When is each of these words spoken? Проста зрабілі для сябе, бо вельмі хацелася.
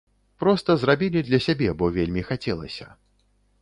Проста 0.43 0.75
зрабілі 0.85 1.23
для 1.29 1.39
сябе, 1.49 1.69
бо 1.83 1.93
вельмі 1.99 2.21
хацелася. 2.35 2.87